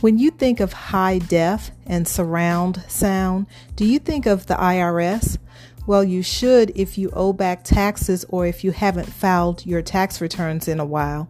[0.00, 5.38] When you think of high def and surround sound, do you think of the IRS?
[5.88, 10.20] Well, you should if you owe back taxes or if you haven't filed your tax
[10.20, 11.28] returns in a while.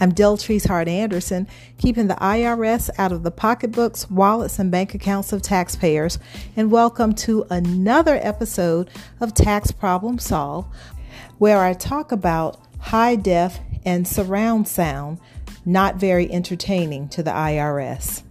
[0.00, 1.46] I'm Deltrice Hart Anderson,
[1.76, 6.18] keeping the IRS out of the pocketbooks, wallets, and bank accounts of taxpayers,
[6.56, 8.88] and welcome to another episode
[9.20, 10.64] of Tax Problem Solve,
[11.36, 15.18] where I talk about high def and surround sound
[15.66, 18.22] not very entertaining to the IRS.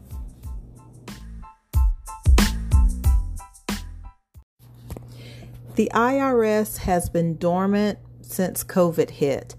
[5.76, 9.56] The IRS has been dormant since COVID hit,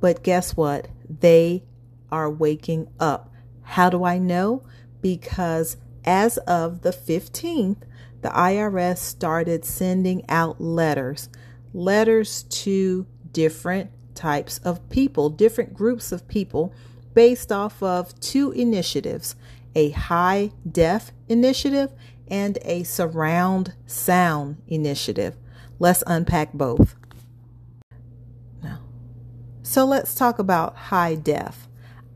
[0.00, 0.88] but guess what?
[1.06, 1.64] They
[2.10, 3.30] are waking up.
[3.62, 4.62] How do I know?
[5.02, 5.76] Because
[6.06, 7.82] as of the 15th,
[8.22, 11.28] the IRS started sending out letters,
[11.74, 16.72] letters to different types of people, different groups of people
[17.18, 19.34] based off of two initiatives
[19.74, 21.90] a high def initiative
[22.28, 25.36] and a surround sound initiative.
[25.80, 26.94] Let's unpack both.
[29.64, 31.66] So let's talk about high def.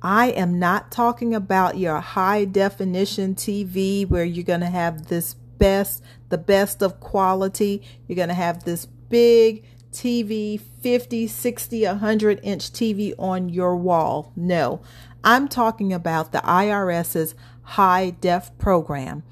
[0.01, 5.35] I am not talking about your high definition TV where you're going to have this
[5.35, 7.83] best, the best of quality.
[8.07, 14.33] You're going to have this big TV, 50, 60, 100 inch TV on your wall.
[14.35, 14.81] No,
[15.23, 19.23] I'm talking about the IRS's high def program.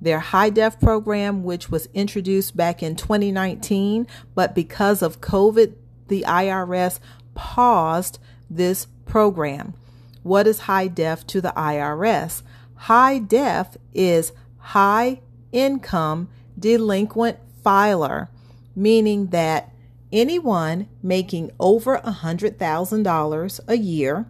[0.00, 5.74] Their high def program, which was introduced back in 2019, but because of COVID,
[6.08, 7.00] the IRS
[7.34, 8.18] paused
[8.50, 9.74] this program.
[10.22, 12.42] What is high def to the IRS?
[12.74, 15.20] High def is high
[15.52, 18.30] income delinquent filer,
[18.76, 19.72] meaning that
[20.12, 24.26] anyone making over a $100,000 a year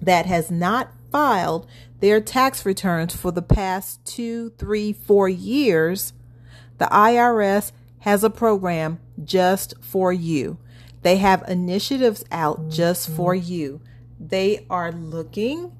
[0.00, 1.66] that has not filed
[2.00, 6.12] their tax returns for the past two, three, four years,
[6.78, 7.70] the IRS
[8.00, 10.58] has a program just for you.
[11.02, 13.52] They have initiatives out just for mm-hmm.
[13.52, 13.80] you.
[14.18, 15.72] They are looking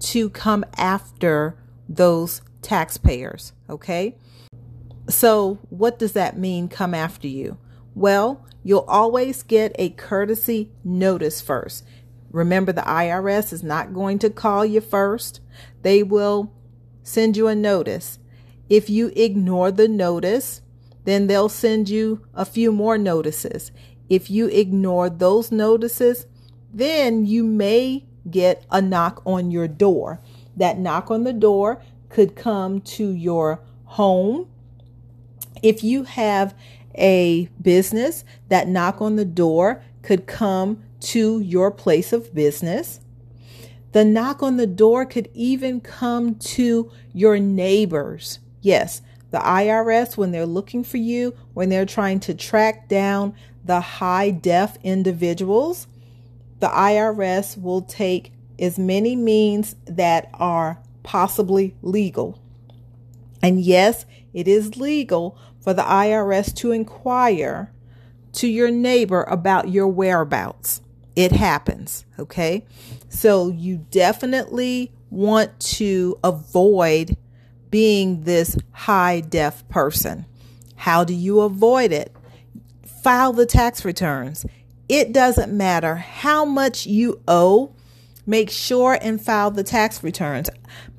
[0.00, 1.56] to come after
[1.88, 4.16] those taxpayers, okay?
[5.08, 7.58] So, what does that mean, come after you?
[7.94, 11.84] Well, you'll always get a courtesy notice first.
[12.30, 15.40] Remember, the IRS is not going to call you first,
[15.82, 16.52] they will
[17.02, 18.18] send you a notice.
[18.68, 20.62] If you ignore the notice,
[21.04, 23.70] then they'll send you a few more notices.
[24.08, 26.26] If you ignore those notices,
[26.72, 30.20] then you may get a knock on your door.
[30.56, 34.48] That knock on the door could come to your home.
[35.62, 36.54] If you have
[36.96, 43.00] a business, that knock on the door could come to your place of business.
[43.92, 48.40] The knock on the door could even come to your neighbors.
[48.60, 53.34] Yes, the IRS, when they're looking for you, when they're trying to track down
[53.64, 55.86] the high def individuals,
[56.60, 62.40] the IRS will take as many means that are possibly legal.
[63.42, 67.72] And yes, it is legal for the IRS to inquire
[68.34, 70.82] to your neighbor about your whereabouts.
[71.16, 72.66] It happens, okay?
[73.08, 77.16] So you definitely want to avoid
[77.70, 80.26] being this high def person.
[80.76, 82.14] How do you avoid it?
[83.02, 84.44] File the tax returns.
[84.88, 87.74] It doesn't matter how much you owe.
[88.26, 90.50] Make sure and file the tax returns.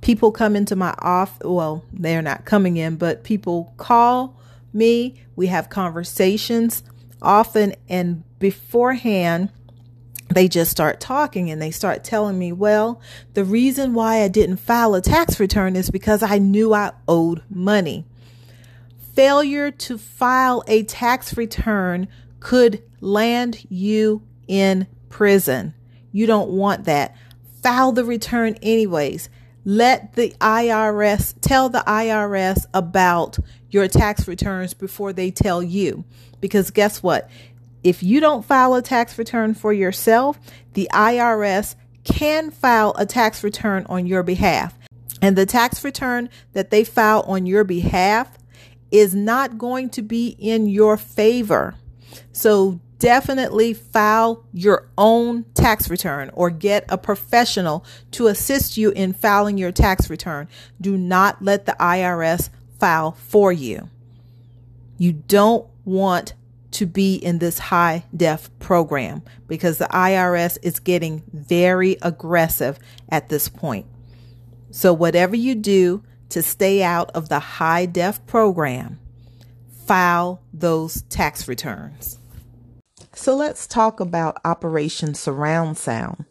[0.02, 1.46] People come into my office.
[1.46, 4.35] Well, they're not coming in, but people call
[4.76, 5.24] me.
[5.36, 6.84] We have conversations
[7.22, 9.50] often, and beforehand,
[10.30, 13.02] they just start talking and they start telling me, well,
[13.34, 17.44] the reason why I didn't file a tax return is because I knew I owed
[17.50, 18.06] money.
[19.14, 22.08] Failure to file a tax return
[22.40, 25.74] could land you in prison.
[26.12, 27.16] You don't want that.
[27.62, 29.30] File the return anyways.
[29.64, 33.40] Let the IRS tell the IRS about
[33.76, 36.06] your tax returns before they tell you.
[36.40, 37.30] Because guess what?
[37.84, 40.40] If you don't file a tax return for yourself,
[40.74, 41.76] the IRS
[42.06, 44.74] can file a tax return on your behalf.
[45.22, 48.38] And the tax return that they file on your behalf
[48.92, 51.76] is not going to be in your favor.
[52.32, 59.12] So definitely file your own tax return or get a professional to assist you in
[59.12, 60.48] filing your tax return.
[60.80, 62.50] Do not let the IRS
[62.86, 63.90] file for you.
[65.00, 66.36] You don't want
[66.70, 72.78] to be in this high def program because the IRS is getting very aggressive
[73.10, 73.88] at this point.
[74.70, 79.00] So, whatever you do to stay out of the high def program,
[79.88, 82.20] file those tax returns.
[83.14, 86.26] So, let's talk about Operation Surround Sound.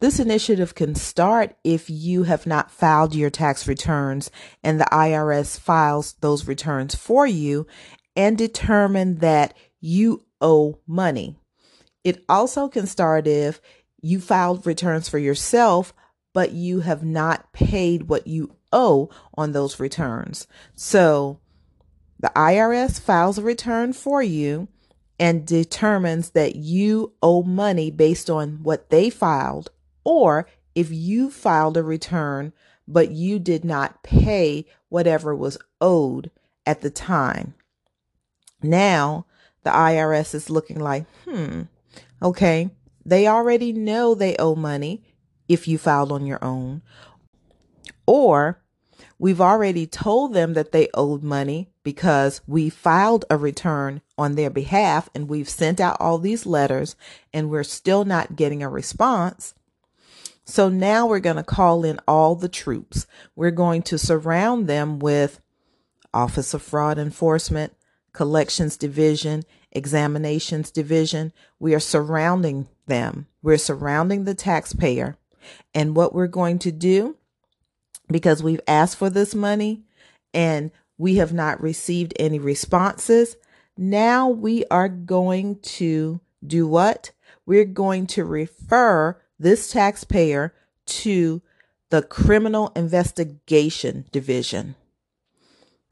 [0.00, 4.30] This initiative can start if you have not filed your tax returns
[4.62, 7.66] and the IRS files those returns for you
[8.16, 11.36] and determine that you owe money.
[12.04, 13.60] It also can start if
[14.00, 15.92] you filed returns for yourself,
[16.32, 20.46] but you have not paid what you owe on those returns.
[20.74, 21.40] So
[22.20, 24.68] the IRS files a return for you
[25.18, 29.70] and determines that you owe money based on what they filed,
[30.04, 32.52] or if you filed a return
[32.88, 36.30] but you did not pay whatever was owed
[36.64, 37.54] at the time.
[38.62, 39.26] Now
[39.62, 41.62] the IRS is looking like, hmm,
[42.22, 42.70] okay,
[43.04, 45.02] they already know they owe money
[45.48, 46.82] if you filed on your own.
[48.06, 48.62] Or
[49.18, 54.50] we've already told them that they owed money because we filed a return on their
[54.50, 56.96] behalf and we've sent out all these letters
[57.32, 59.54] and we're still not getting a response.
[60.44, 63.06] So now we're going to call in all the troops.
[63.36, 65.40] We're going to surround them with
[66.14, 67.74] Office of Fraud Enforcement,
[68.14, 69.42] Collections Division,
[69.72, 71.34] Examinations Division.
[71.58, 73.26] We are surrounding them.
[73.42, 75.18] We're surrounding the taxpayer.
[75.74, 77.17] And what we're going to do,
[78.10, 79.84] because we've asked for this money
[80.34, 83.36] and we have not received any responses,
[83.76, 87.12] now we are going to do what?
[87.46, 90.54] We're going to refer this taxpayer
[90.86, 91.42] to
[91.90, 94.74] the Criminal Investigation Division.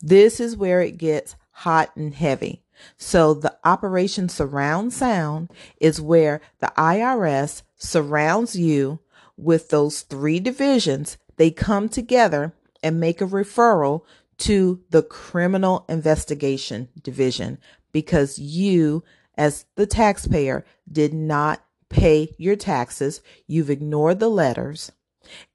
[0.00, 2.62] This is where it gets hot and heavy.
[2.98, 9.00] So the Operation Surround Sound is where the IRS surrounds you
[9.36, 11.16] with those three divisions.
[11.36, 12.52] They come together
[12.82, 14.02] and make a referral
[14.38, 17.58] to the Criminal Investigation Division
[17.92, 19.02] because you,
[19.36, 23.20] as the taxpayer, did not pay your taxes.
[23.46, 24.92] You've ignored the letters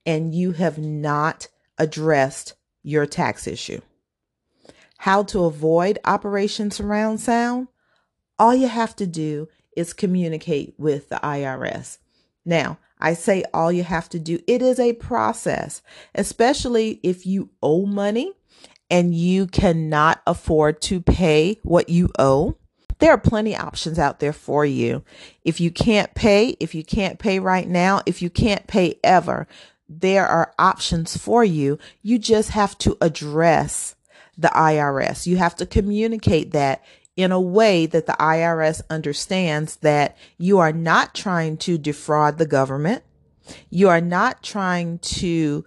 [0.06, 1.48] and you have not
[1.78, 2.54] addressed
[2.84, 3.81] your tax issue.
[4.98, 7.68] How to avoid Operation Surround Sound?
[8.38, 11.98] All you have to do is communicate with the IRS.
[12.45, 14.39] Now, I say all you have to do.
[14.47, 15.81] It is a process,
[16.13, 18.33] especially if you owe money
[18.89, 22.57] and you cannot afford to pay what you owe.
[22.99, 25.03] There are plenty options out there for you.
[25.43, 29.47] If you can't pay, if you can't pay right now, if you can't pay ever,
[29.89, 31.79] there are options for you.
[32.03, 33.95] You just have to address
[34.38, 35.25] the IRS.
[35.25, 36.83] You have to communicate that
[37.21, 42.45] in a way that the IRS understands that you are not trying to defraud the
[42.45, 43.03] government.
[43.69, 45.65] You are not trying to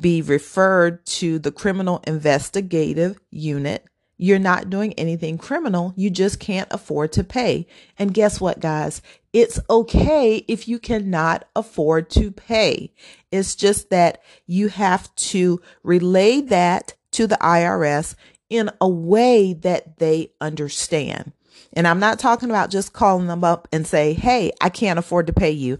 [0.00, 3.86] be referred to the criminal investigative unit.
[4.18, 5.92] You're not doing anything criminal.
[5.96, 7.66] You just can't afford to pay.
[7.98, 9.02] And guess what, guys?
[9.32, 12.94] It's okay if you cannot afford to pay.
[13.30, 18.14] It's just that you have to relay that to the IRS
[18.48, 21.32] in a way that they understand.
[21.72, 25.26] And I'm not talking about just calling them up and say, Hey, I can't afford
[25.26, 25.78] to pay you.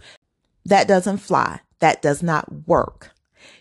[0.65, 1.61] That doesn't fly.
[1.79, 3.11] That does not work.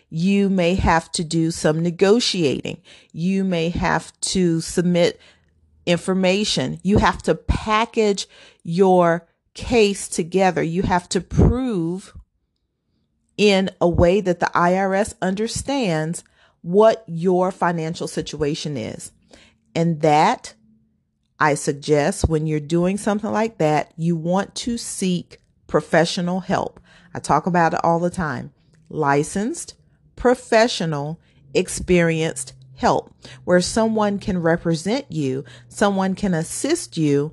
[0.08, 2.80] You may have to do some negotiating.
[3.12, 5.20] You may have to submit
[5.84, 6.80] information.
[6.82, 8.26] You have to package
[8.62, 10.62] your case together.
[10.62, 12.14] You have to prove
[13.36, 16.24] in a way that the IRS understands
[16.66, 19.12] what your financial situation is.
[19.76, 20.54] And that
[21.38, 26.80] I suggest when you're doing something like that, you want to seek professional help.
[27.14, 28.52] I talk about it all the time.
[28.88, 29.74] Licensed,
[30.16, 31.20] professional,
[31.54, 37.32] experienced help where someone can represent you, someone can assist you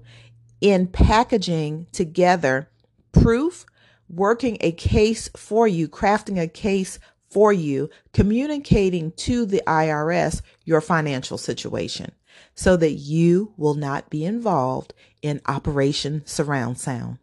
[0.61, 2.69] in packaging together
[3.11, 3.65] proof,
[4.07, 6.99] working a case for you, crafting a case
[7.33, 12.11] for you, communicating to the IRS your financial situation
[12.55, 17.17] so that you will not be involved in Operation Surround Sound.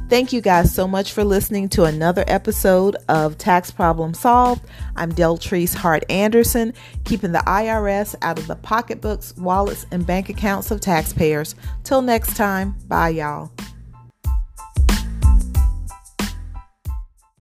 [0.10, 4.63] Thank you guys so much for listening to another episode of Tax Problem Solved.
[4.96, 6.74] I'm Deltrice Hart Anderson,
[7.04, 11.54] keeping the IRS out of the pocketbooks, wallets, and bank accounts of taxpayers.
[11.84, 13.51] Till next time, bye y'all.